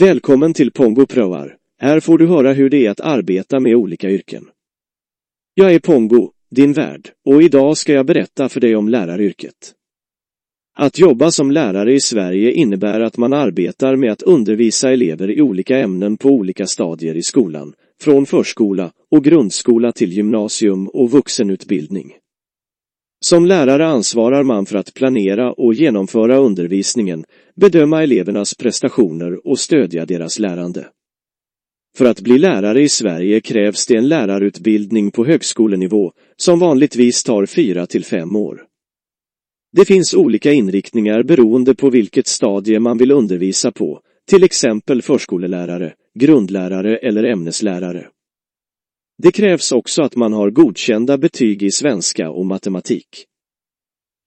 [0.00, 1.56] Välkommen till Pongo Proar.
[1.78, 4.48] Här får du höra hur det är att arbeta med olika yrken.
[5.54, 9.74] Jag är Pongo, din värd, och idag ska jag berätta för dig om läraryrket.
[10.76, 15.40] Att jobba som lärare i Sverige innebär att man arbetar med att undervisa elever i
[15.40, 22.12] olika ämnen på olika stadier i skolan, från förskola och grundskola till gymnasium och vuxenutbildning.
[23.24, 27.24] Som lärare ansvarar man för att planera och genomföra undervisningen,
[27.56, 30.86] bedöma elevernas prestationer och stödja deras lärande.
[31.96, 37.46] För att bli lärare i Sverige krävs det en lärarutbildning på högskolenivå som vanligtvis tar
[37.46, 38.62] fyra till fem år.
[39.76, 44.00] Det finns olika inriktningar beroende på vilket stadie man vill undervisa på,
[44.30, 48.08] till exempel förskolelärare, grundlärare eller ämneslärare.
[49.22, 53.26] Det krävs också att man har godkända betyg i svenska och matematik.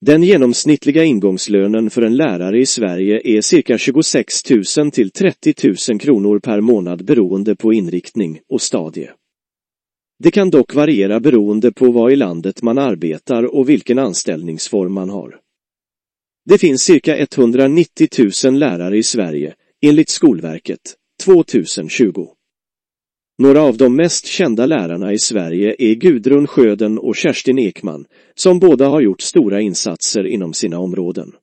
[0.06, 5.54] Den genomsnittliga ingångslönen för en lärare i Sverige är cirka 26 000 till 30
[5.90, 9.12] 000 kronor per månad beroende på inriktning och stadie.
[10.20, 15.10] Det kan dock variera beroende på var i landet man arbetar och vilken anställningsform man
[15.10, 15.40] har.
[16.46, 18.08] Det finns cirka 190
[18.46, 22.37] 000 lärare i Sverige, enligt Skolverket, 2020.
[23.38, 28.60] Några av de mest kända lärarna i Sverige är Gudrun Sjöden och Kerstin Ekman, som
[28.60, 31.36] båda har gjort stora insatser inom sina områden.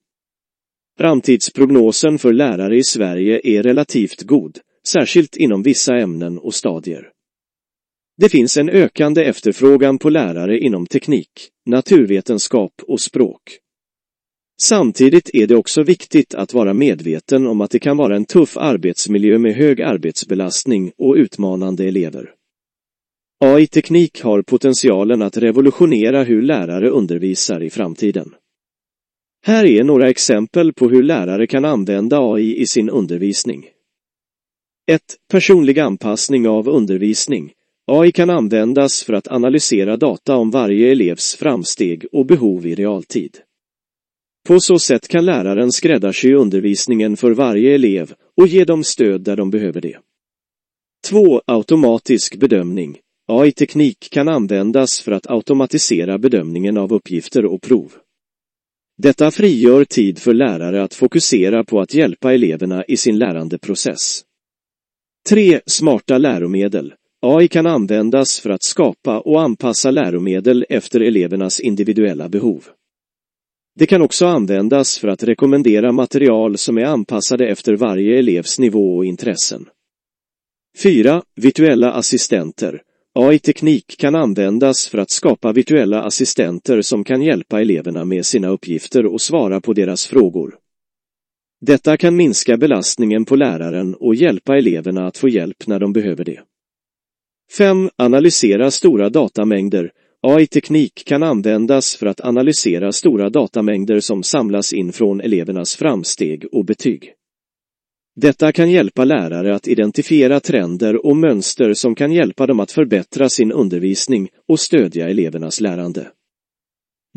[0.98, 7.10] Framtidsprognosen för lärare i Sverige är relativt god, särskilt inom vissa ämnen och stadier.
[8.16, 11.30] Det finns en ökande efterfrågan på lärare inom teknik,
[11.66, 13.42] naturvetenskap och språk.
[14.62, 18.56] Samtidigt är det också viktigt att vara medveten om att det kan vara en tuff
[18.56, 22.30] arbetsmiljö med hög arbetsbelastning och utmanande elever.
[23.44, 28.34] AI-teknik har potentialen att revolutionera hur lärare undervisar i framtiden.
[29.46, 33.66] Här är några exempel på hur lärare kan använda AI i sin undervisning.
[34.86, 35.02] 1.
[35.30, 37.52] Personlig anpassning av undervisning.
[37.86, 43.38] AI kan användas för att analysera data om varje elevs framsteg och behov i realtid.
[44.48, 49.36] På så sätt kan läraren skräddarsy undervisningen för varje elev och ge dem stöd där
[49.36, 49.98] de behöver det.
[51.08, 51.42] 2.
[51.46, 52.98] Automatisk bedömning.
[53.28, 57.92] AI-teknik kan användas för att automatisera bedömningen av uppgifter och prov.
[58.98, 64.22] Detta frigör tid för lärare att fokusera på att hjälpa eleverna i sin lärandeprocess.
[65.28, 65.60] 3.
[65.66, 66.94] Smarta läromedel.
[67.22, 72.64] AI kan användas för att skapa och anpassa läromedel efter elevernas individuella behov.
[73.76, 78.96] Det kan också användas för att rekommendera material som är anpassade efter varje elevs nivå
[78.96, 79.68] och intressen.
[80.82, 81.22] 4.
[81.36, 82.82] Virtuella assistenter.
[83.14, 89.06] AI-teknik kan användas för att skapa virtuella assistenter som kan hjälpa eleverna med sina uppgifter
[89.06, 90.58] och svara på deras frågor.
[91.60, 96.24] Detta kan minska belastningen på läraren och hjälpa eleverna att få hjälp när de behöver
[96.24, 96.40] det.
[97.58, 97.90] 5.
[97.96, 99.92] Analysera stora datamängder
[100.26, 106.64] AI-teknik kan användas för att analysera stora datamängder som samlas in från elevernas framsteg och
[106.64, 107.12] betyg.
[108.16, 113.28] Detta kan hjälpa lärare att identifiera trender och mönster som kan hjälpa dem att förbättra
[113.28, 116.08] sin undervisning och stödja elevernas lärande.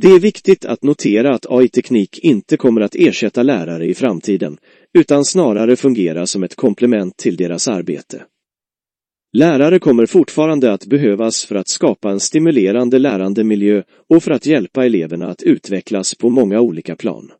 [0.01, 4.57] Det är viktigt att notera att AI-teknik inte kommer att ersätta lärare i framtiden,
[4.97, 8.23] utan snarare fungera som ett komplement till deras arbete.
[9.33, 14.85] Lärare kommer fortfarande att behövas för att skapa en stimulerande lärandemiljö och för att hjälpa
[14.85, 17.31] eleverna att utvecklas på många olika plan.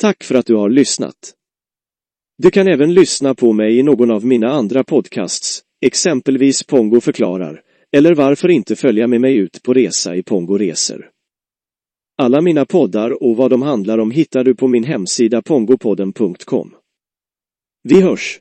[0.00, 1.34] Tack för att du har lyssnat.
[2.38, 7.62] Du kan även lyssna på mig i någon av mina andra podcasts, exempelvis Pongo förklarar,
[7.96, 11.10] eller varför inte följa med mig ut på resa i Pongo Reser.
[12.18, 16.74] Alla mina poddar och vad de handlar om hittar du på min hemsida pongopodden.com.
[17.82, 18.40] Vi hörs!